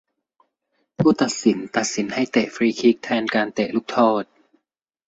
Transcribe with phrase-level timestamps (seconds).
[0.99, 4.23] ผู้ตัดสินตัดสินให้เตะฟรีคิกแทนการเตะลูกโทษ